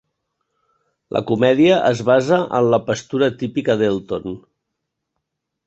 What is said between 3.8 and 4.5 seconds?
d'Elton.